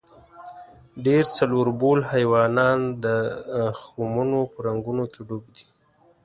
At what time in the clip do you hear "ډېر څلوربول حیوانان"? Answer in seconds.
1.05-2.79